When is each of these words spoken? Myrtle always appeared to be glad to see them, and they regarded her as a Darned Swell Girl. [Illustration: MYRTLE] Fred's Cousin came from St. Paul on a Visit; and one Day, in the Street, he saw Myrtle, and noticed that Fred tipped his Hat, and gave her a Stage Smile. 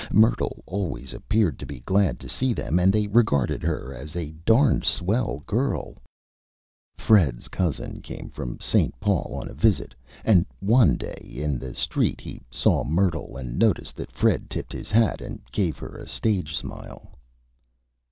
Myrtle 0.11 0.63
always 0.65 1.13
appeared 1.13 1.59
to 1.59 1.65
be 1.67 1.81
glad 1.81 2.19
to 2.21 2.27
see 2.27 2.53
them, 2.53 2.79
and 2.79 2.91
they 2.91 3.05
regarded 3.05 3.61
her 3.61 3.93
as 3.93 4.15
a 4.15 4.31
Darned 4.45 4.83
Swell 4.83 5.43
Girl. 5.45 5.93
[Illustration: 5.93 6.97
MYRTLE] 6.97 7.03
Fred's 7.05 7.47
Cousin 7.49 8.01
came 8.01 8.31
from 8.31 8.59
St. 8.59 8.99
Paul 8.99 9.31
on 9.39 9.47
a 9.47 9.53
Visit; 9.53 9.93
and 10.25 10.47
one 10.59 10.95
Day, 10.97 11.21
in 11.31 11.59
the 11.59 11.75
Street, 11.75 12.19
he 12.19 12.41
saw 12.49 12.83
Myrtle, 12.83 13.37
and 13.37 13.59
noticed 13.59 13.95
that 13.97 14.11
Fred 14.11 14.49
tipped 14.49 14.73
his 14.73 14.89
Hat, 14.89 15.21
and 15.21 15.39
gave 15.51 15.77
her 15.77 15.95
a 15.95 16.07
Stage 16.07 16.55
Smile. 16.57 17.11